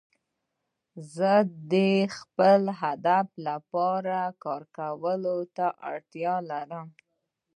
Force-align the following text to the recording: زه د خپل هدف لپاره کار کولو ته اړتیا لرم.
زه 1.15 1.31
د 1.71 1.75
خپل 2.17 2.61
هدف 2.81 3.27
لپاره 3.47 4.17
کار 4.43 4.63
کولو 4.77 5.37
ته 5.55 5.65
اړتیا 5.91 6.35
لرم. 6.51 6.87